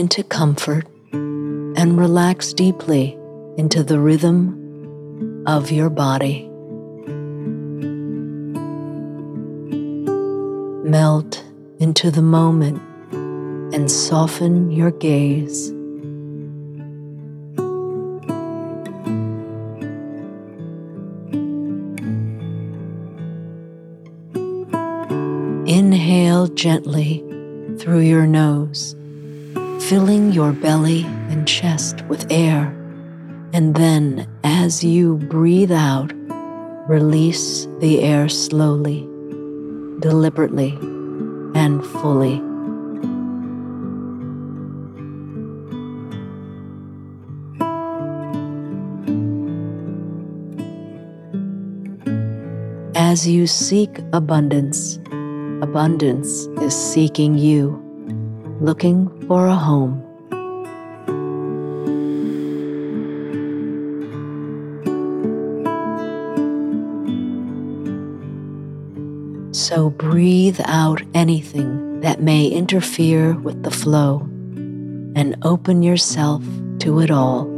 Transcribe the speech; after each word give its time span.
Into 0.00 0.24
comfort 0.24 0.86
and 1.12 1.98
relax 1.98 2.54
deeply 2.54 3.18
into 3.58 3.84
the 3.84 4.00
rhythm 4.00 5.44
of 5.46 5.70
your 5.70 5.90
body. 5.90 6.48
Melt 10.88 11.44
into 11.80 12.10
the 12.10 12.22
moment 12.22 12.80
and 13.74 13.90
soften 13.92 14.70
your 14.70 14.90
gaze. 14.90 15.68
Inhale 25.68 26.46
gently 26.46 27.22
through 27.78 28.00
your 28.00 28.26
nose, 28.26 28.96
filling 29.88 30.32
your 30.32 30.52
belly 30.52 31.04
and 31.30 31.48
chest 31.48 32.02
with 32.06 32.26
air. 32.30 32.66
And 33.52 33.74
then, 33.74 34.28
as 34.44 34.84
you 34.84 35.16
breathe 35.16 35.72
out, 35.72 36.12
release 36.88 37.66
the 37.80 38.00
air 38.02 38.28
slowly, 38.28 39.00
deliberately, 40.00 40.70
and 41.54 41.84
fully. 41.84 42.40
As 52.94 53.26
you 53.26 53.46
seek 53.46 53.98
abundance, 54.12 54.98
abundance 55.62 56.46
is 56.62 56.74
seeking 56.76 57.36
you, 57.36 57.82
looking 58.60 59.19
for 59.30 59.46
a 59.46 59.54
home. 59.54 60.02
So 69.52 69.90
breathe 69.90 70.60
out 70.64 71.02
anything 71.14 72.00
that 72.00 72.20
may 72.20 72.48
interfere 72.48 73.34
with 73.34 73.62
the 73.62 73.70
flow 73.70 74.22
and 75.14 75.36
open 75.42 75.84
yourself 75.84 76.42
to 76.80 76.98
it 76.98 77.12
all. 77.12 77.49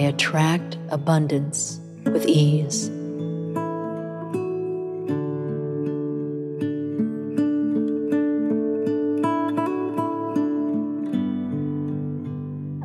Attract 0.00 0.76
abundance 0.90 1.80
with 2.04 2.26
ease. 2.26 2.90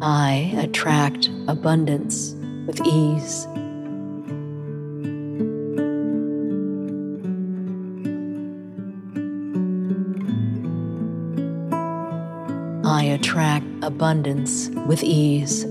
I 0.02 0.54
attract 0.58 1.30
abundance 1.48 2.36
with 2.68 2.80
ease. 2.86 3.48
I 12.86 13.04
attract 13.04 13.66
abundance 13.82 14.70
with 14.88 15.04
ease. 15.04 15.66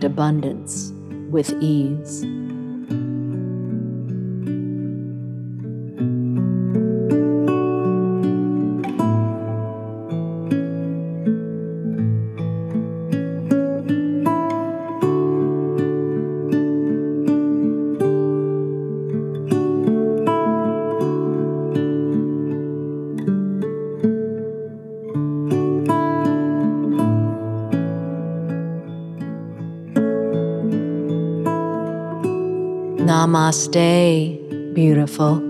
Attract 0.00 0.04
abundance 0.04 0.92
with 1.30 1.52
ease. 1.62 2.39
Namaste, 33.00 34.36
beautiful. 34.74 35.49